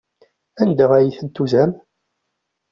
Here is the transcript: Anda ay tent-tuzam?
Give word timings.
Anda 0.61 0.85
ay 0.93 1.09
tent-tuzam? 1.17 1.71